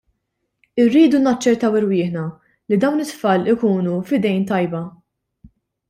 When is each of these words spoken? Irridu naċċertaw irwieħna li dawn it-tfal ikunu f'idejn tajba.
Irridu 0.83 1.19
naċċertaw 1.25 1.77
irwieħna 1.81 2.23
li 2.73 2.81
dawn 2.87 3.05
it-tfal 3.07 3.47
ikunu 3.55 3.97
f'idejn 4.11 4.49
tajba. 4.55 4.83